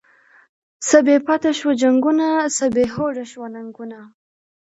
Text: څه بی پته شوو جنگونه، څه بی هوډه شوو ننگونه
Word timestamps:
څه 0.87 0.97
بی 1.05 1.17
پته 1.25 1.51
شوو 1.57 1.71
جنگونه، 1.81 2.27
څه 2.55 2.65
بی 2.75 2.85
هوډه 2.93 3.23
شوو 3.31 3.45
ننگونه 3.55 3.99